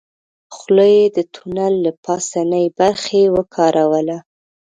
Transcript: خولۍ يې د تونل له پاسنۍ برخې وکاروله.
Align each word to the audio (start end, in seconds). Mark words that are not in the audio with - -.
خولۍ 0.55 0.93
يې 1.01 1.05
د 1.15 1.17
تونل 1.33 1.73
له 1.85 1.91
پاسنۍ 2.03 2.65
برخې 2.79 3.23
وکاروله. 3.35 4.17